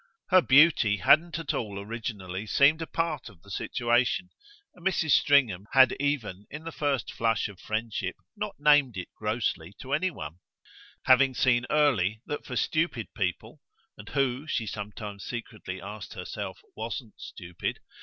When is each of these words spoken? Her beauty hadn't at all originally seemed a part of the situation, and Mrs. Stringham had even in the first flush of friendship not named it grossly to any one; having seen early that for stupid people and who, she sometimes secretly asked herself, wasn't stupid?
Her 0.29 0.41
beauty 0.41 0.97
hadn't 0.97 1.37
at 1.37 1.53
all 1.53 1.77
originally 1.79 2.47
seemed 2.47 2.81
a 2.81 2.87
part 2.87 3.29
of 3.29 3.43
the 3.43 3.51
situation, 3.51 4.31
and 4.73 4.83
Mrs. 4.83 5.11
Stringham 5.11 5.67
had 5.73 5.95
even 5.99 6.47
in 6.49 6.63
the 6.63 6.71
first 6.71 7.13
flush 7.13 7.47
of 7.47 7.59
friendship 7.59 8.15
not 8.35 8.55
named 8.59 8.97
it 8.97 9.09
grossly 9.15 9.75
to 9.79 9.93
any 9.93 10.09
one; 10.09 10.39
having 11.03 11.35
seen 11.35 11.67
early 11.69 12.19
that 12.25 12.47
for 12.47 12.55
stupid 12.55 13.13
people 13.15 13.61
and 13.95 14.09
who, 14.09 14.47
she 14.47 14.65
sometimes 14.65 15.23
secretly 15.23 15.79
asked 15.79 16.15
herself, 16.15 16.57
wasn't 16.75 17.13
stupid? 17.21 17.79